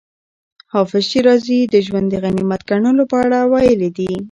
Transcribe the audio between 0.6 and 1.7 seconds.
حافظ شېرازي